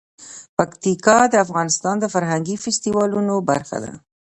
[0.57, 3.93] پکتیکا د افغانستان د فرهنګي فستیوالونو برخه ده.